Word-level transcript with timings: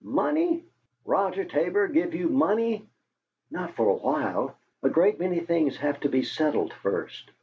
MONEY? 0.03 0.63
Roger 1.05 1.45
Tabor 1.45 1.87
give 1.87 2.15
you 2.15 2.27
MONEY?" 2.27 2.87
"Not 3.51 3.75
for 3.75 3.87
a 3.87 3.93
while. 3.97 4.57
A 4.81 4.89
great 4.89 5.19
many 5.19 5.41
things 5.41 5.77
have 5.77 5.99
to 5.99 6.09
be 6.09 6.23
settled 6.23 6.73
first." 6.73 7.29